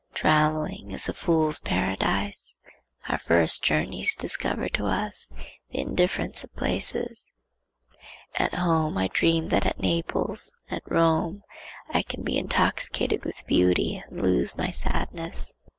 [0.15, 2.59] Travelling is a fool's paradise.
[3.07, 5.31] Our first journeys discover to us
[5.69, 7.35] the indifference of places.
[8.33, 11.43] At home I dream that at Naples, at Rome,
[11.87, 15.53] I can be intoxicated with beauty and lose my sadness.